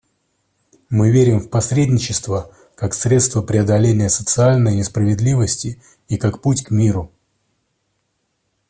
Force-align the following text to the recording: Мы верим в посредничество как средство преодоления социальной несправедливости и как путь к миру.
Мы 0.89 1.11
верим 1.11 1.39
в 1.39 1.51
посредничество 1.51 2.51
как 2.73 2.95
средство 2.95 3.43
преодоления 3.43 4.09
социальной 4.09 4.75
несправедливости 4.77 5.79
и 6.07 6.17
как 6.17 6.41
путь 6.41 6.63
к 6.63 6.71
миру. 6.71 7.11